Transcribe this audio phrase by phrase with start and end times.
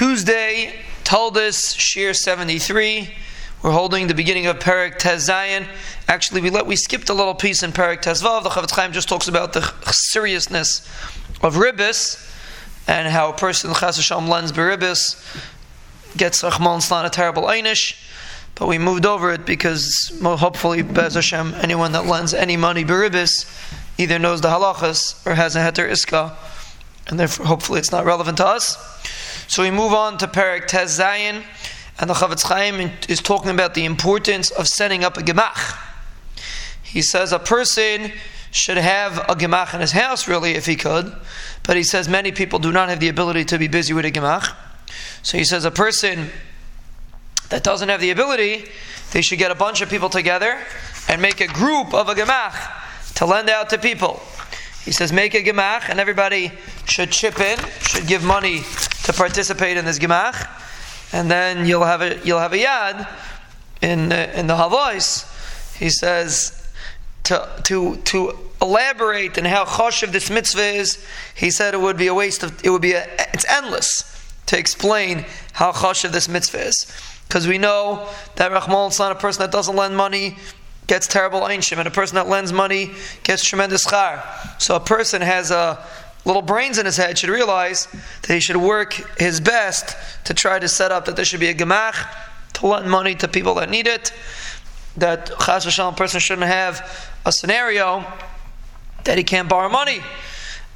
[0.00, 0.72] Tuesday,
[1.04, 3.14] Toldus, Shiur 73.
[3.62, 7.62] We're holding the beginning of Perik Tez Actually, we let we skipped a little piece
[7.62, 8.42] in Perik Tezvav.
[8.42, 9.60] The Chofetz Chaim just talks about the
[9.92, 10.88] seriousness
[11.42, 12.16] of ribbis
[12.88, 15.22] and how a person Chas Hashem lends beribis
[16.16, 18.02] gets Rahman Slan a terrible einish.
[18.54, 23.44] But we moved over it because hopefully, Bez Hashem, anyone that lends any money beribis
[23.98, 26.34] either knows the halachas or has a heter iska,
[27.08, 28.76] and therefore hopefully it's not relevant to us.
[29.48, 31.42] So we move on to Perik Tez Zayin,
[31.98, 35.76] and the Chofetz Chaim is talking about the importance of setting up a gemach.
[36.82, 38.12] He says a person
[38.50, 41.14] should have a gemach in his house, really, if he could,
[41.62, 44.10] but he says many people do not have the ability to be busy with a
[44.10, 44.54] gemach.
[45.22, 46.30] So he says a person
[47.50, 48.64] that doesn't have the ability,
[49.12, 50.58] they should get a bunch of people together
[51.08, 54.20] and make a group of a gemach to lend out to people.
[54.84, 56.52] He says, make a gemach, and everybody
[56.86, 58.62] should chip in, should give money
[59.04, 60.48] to participate in this gemach,
[61.12, 63.08] and then you'll have a you'll have a yad
[63.82, 65.26] in uh, in the havos.
[65.76, 66.72] He says
[67.24, 71.04] to to to elaborate on how choshev this mitzvah is.
[71.34, 74.04] He said it would be a waste of it would be a, it's endless
[74.46, 76.86] to explain how choshev this mitzvah is
[77.30, 80.36] because we know that Rahman is not a person that doesn't lend money
[80.90, 82.90] gets terrible einshim, and a person that lends money
[83.22, 84.26] gets tremendous schar.
[84.60, 85.78] So a person has a
[86.24, 87.86] little brains in his head should realize
[88.22, 91.46] that he should work his best to try to set up that there should be
[91.46, 91.94] a gemach
[92.54, 94.12] to lend money to people that need it.
[94.96, 95.64] That chas
[95.96, 96.82] person shouldn't have
[97.24, 98.04] a scenario
[99.04, 100.00] that he can't borrow money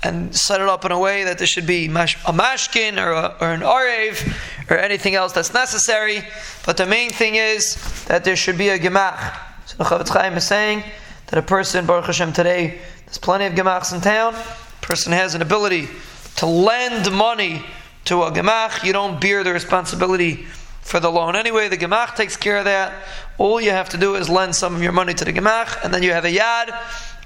[0.04, 3.36] and set it up in a way that there should be a mashkin or, a,
[3.40, 6.22] or an arev or anything else that's necessary.
[6.64, 9.53] But the main thing is that there should be a gemach.
[9.66, 10.84] So the Chofetz Chaim is saying
[11.26, 14.34] that a person, Baruch Hashem, today, there's plenty of gemachs in town.
[14.34, 15.88] A person has an ability
[16.36, 17.64] to lend money
[18.06, 18.84] to a gemach.
[18.84, 20.46] You don't bear the responsibility
[20.82, 21.34] for the loan.
[21.34, 22.92] Anyway, the gemach takes care of that.
[23.38, 25.92] All you have to do is lend some of your money to the gemach, and
[25.94, 26.78] then you have a yad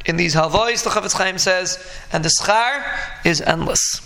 [0.08, 1.78] in these halvois, the Chofetz Chaim says,
[2.12, 2.82] and the schar
[3.24, 3.96] is endless.